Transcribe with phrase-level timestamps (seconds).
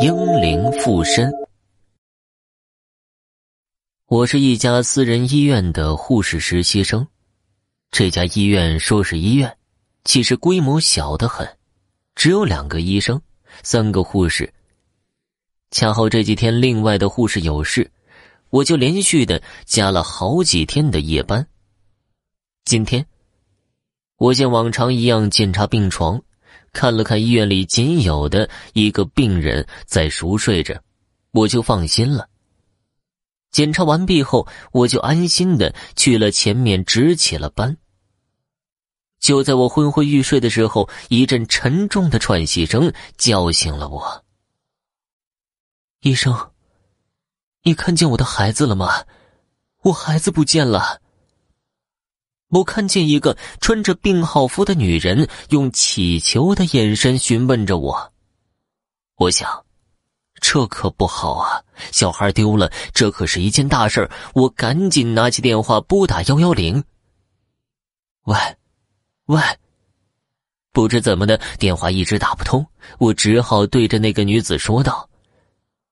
[0.00, 1.32] 英灵附身。
[4.06, 7.06] 我是一家私人医院的护士实习生。
[7.90, 9.56] 这家医院说是医院，
[10.04, 11.48] 其实规模小得很，
[12.14, 13.20] 只有两个医生，
[13.62, 14.52] 三个护士。
[15.70, 17.90] 恰好这几天另外的护士有事，
[18.50, 21.46] 我就连续的加了好几天的夜班。
[22.64, 23.06] 今天，
[24.16, 26.22] 我像往常一样检查病床。
[26.74, 30.78] 看了看医院里仅有的一个病人在熟睡着，
[31.30, 32.28] 我就放心了。
[33.50, 37.78] 检查完毕后，我就安心的去了前面值起了班。
[39.20, 44.24] 就在我昏昏欲睡的时候，一阵沉重的喘息声叫醒了我。
[46.00, 46.50] 医生，
[47.62, 49.04] 你看见我的孩子了吗？
[49.84, 51.00] 我孩子不见了。
[52.48, 58.12] 我看见一个穿着病号服的女人，用乞求的眼神询问着我。
[59.16, 59.64] 我想，
[60.40, 61.62] 这可不好啊！
[61.90, 66.84] 小孩丢了，这可是一件大事我赶紧拿起电话拨打幺幺零。
[68.24, 68.36] 喂，
[69.26, 69.40] 喂，
[70.72, 72.64] 不知怎么的，电话一直打不通，
[72.98, 75.08] 我只好对着那个女子说道：“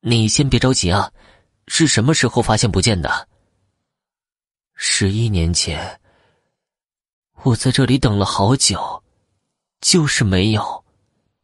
[0.00, 1.12] 你先别着急啊，
[1.68, 3.28] 是什么时候发现不见的？”
[4.74, 5.97] 十一年前。
[7.48, 9.02] 我在这里等了好久，
[9.80, 10.84] 就是没有。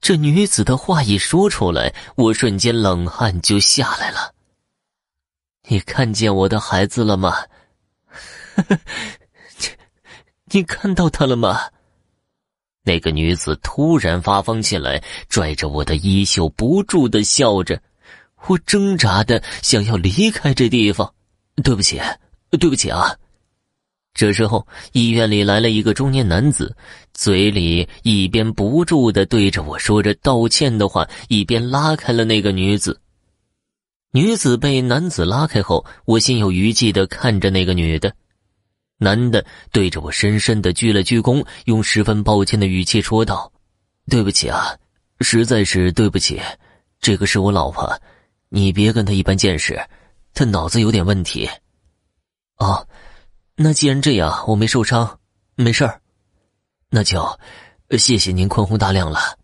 [0.03, 4.35] 这女子的话一说出来，我瞬间冷汗就下来了。
[5.67, 7.35] 你看见我的孩子了吗？
[10.53, 11.59] 你看到他了吗？
[12.83, 17.81] 那个女子突然发疯起来，拽着我的衣袖，不住的笑着。
[18.47, 21.15] 我挣扎的想要离开这地方。
[21.63, 21.99] 对不起，
[22.61, 23.17] 对不起啊。
[24.15, 26.77] 这时候，医院里来了一个中年男子，
[27.13, 33.01] 嘴里一边不住的对着我说着道歉的话，一边拉开了那个女子。
[34.13, 38.15] 女子被男子拉开后，我心有余悸的看着那个女的。
[38.99, 43.53] 男的对着我深深的鞠了鞠躬，用十分抱歉的语气说道
[44.09, 44.77] ：“对不起啊，
[45.21, 46.41] 实在是对不起，
[47.01, 48.01] 这个是我老婆，
[48.49, 49.77] 你别跟她一般见识，
[50.33, 51.51] 她脑子有点问题。”
[52.59, 52.87] 哦。
[53.57, 55.21] 那既然这样，我没受伤，
[55.55, 56.01] 没事儿，
[56.91, 57.39] 那就
[57.97, 59.39] 谢谢您宽宏大量了。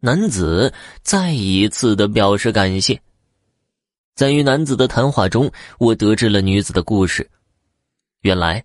[0.00, 3.00] 男子再一次的表示感谢。
[4.16, 7.30] 在与男子的谈话中，我得知了女子的故事。
[8.22, 8.64] 原来，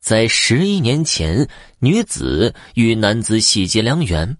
[0.00, 4.36] 在十一年前，女子与男子喜结良缘，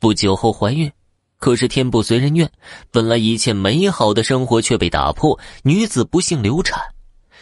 [0.00, 0.90] 不久后怀孕。
[1.38, 2.50] 可是天不随人愿，
[2.90, 6.78] 本来一切美好的生活却被打破，女子不幸流产。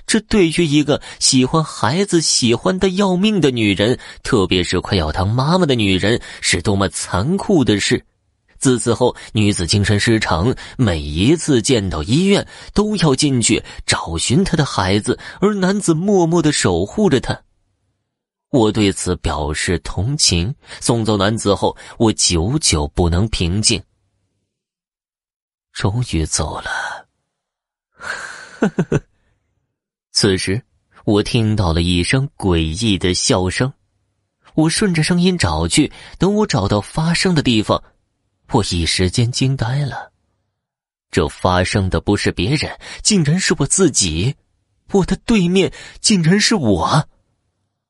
[0.08, 8.02] 这对于一个喜欢孩子、喜欢的要命的女人，特别是快要当妈妈的女人，是多么残酷的事！
[8.58, 17.38] 自此后，女子精神失常，每一次见到医院，都要进去找寻她的孩子，而男子默默的守护着她。
[18.50, 20.54] 我对此表示同情。
[20.80, 23.80] 送走男子后，我久久不能平静。
[25.74, 27.06] 终于走了，
[27.90, 29.02] 呵呵呵。
[30.20, 30.60] 此时，
[31.04, 33.72] 我听到了一声诡异的笑声。
[34.54, 37.80] 我顺着声音找去，等我找到发声的地方，
[38.50, 40.10] 我一时间惊呆了。
[41.12, 44.34] 这发声的不是别人，竟然是我自己。
[44.90, 47.08] 我的对面竟然是我，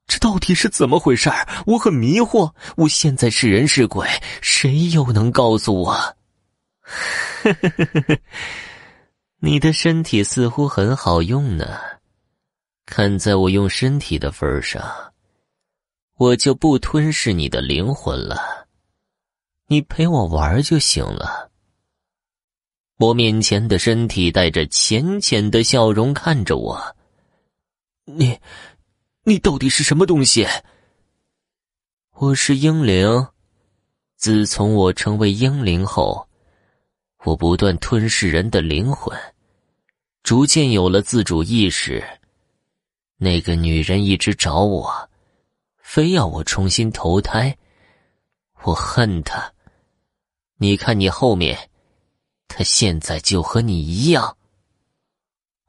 [0.06, 1.32] 这到底是怎么回事
[1.64, 2.52] 我很迷惑。
[2.76, 4.06] 我现在是人是鬼？
[4.42, 5.92] 谁又能告诉我？
[6.82, 8.18] 呵呵呵呵呵，
[9.40, 11.64] 你的身体似乎很好用呢。
[12.90, 14.82] 看在我用身体的份上，
[16.16, 18.66] 我就不吞噬你的灵魂了，
[19.66, 21.50] 你陪我玩就行了。
[22.96, 26.96] 我面前的身体带着浅浅的笑容看着我，
[28.06, 28.40] 你，
[29.22, 30.46] 你到底是什么东西？
[32.14, 33.28] 我是英灵，
[34.16, 36.26] 自从我成为英灵后，
[37.24, 39.16] 我不断吞噬人的灵魂，
[40.22, 42.02] 逐渐有了自主意识。
[43.20, 45.10] 那个女人一直找我，
[45.76, 47.58] 非要我重新投胎，
[48.62, 49.52] 我恨她。
[50.56, 51.68] 你看你后面，
[52.46, 54.36] 她现在就和你一样。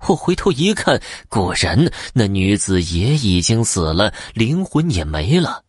[0.07, 5.65] 我回头一看，果然那女子也已经死了，灵魂也没了。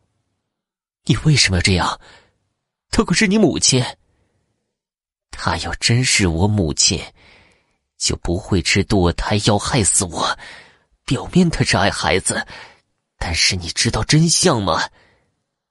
[1.06, 1.98] 你为什么要这样？
[2.90, 3.82] 她可是你母亲。
[5.30, 7.02] 她要真是我母亲，
[7.96, 10.38] 就不会吃堕胎药害死我。
[11.10, 12.46] 表面他是爱孩子，
[13.18, 14.80] 但是你知道真相吗？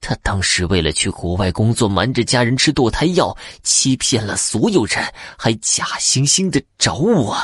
[0.02, 5.02] 他当时为了去国外工作，瞒着家人吃堕胎药，欺骗了所有人，
[5.38, 7.38] 还假惺惺的找我。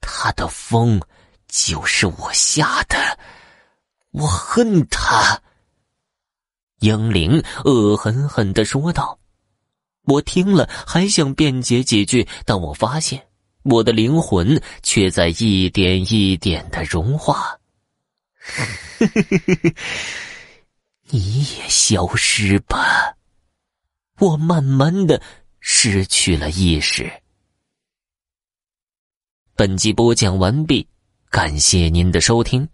[0.00, 1.00] 他的疯
[1.48, 3.18] 就是我下的，
[4.12, 5.42] 我恨他。
[6.78, 9.18] 英灵恶狠狠的说道
[10.06, 13.26] ：“我听了还想辩解几句，但我发现
[13.64, 17.58] 我的灵魂却在一点一点的融化。
[21.10, 23.14] 你也消失吧。”
[24.20, 25.20] 我慢慢的
[25.58, 27.10] 失去了意识。
[29.56, 30.86] 本集播讲完毕，
[31.30, 32.68] 感谢您的收听。